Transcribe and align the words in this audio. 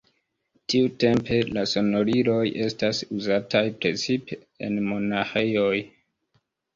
Tiutempe 0.73 1.35
la 1.57 1.65
sonoriloj 1.73 2.39
estas 2.67 3.01
uzataj 3.17 3.61
precipe 3.83 4.39
en 4.69 4.81
monaĥejoj. 4.87 5.77